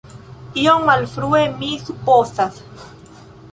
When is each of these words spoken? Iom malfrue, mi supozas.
Iom 0.61 0.87
malfrue, 0.91 1.43
mi 1.59 1.71
supozas. 1.89 2.61